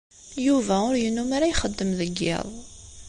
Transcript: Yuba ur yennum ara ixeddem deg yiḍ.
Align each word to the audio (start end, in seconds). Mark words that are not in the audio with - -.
Yuba 0.45 0.75
ur 0.89 0.95
yennum 1.03 1.29
ara 1.35 1.51
ixeddem 1.51 1.91
deg 1.99 2.09
yiḍ. 2.23 2.47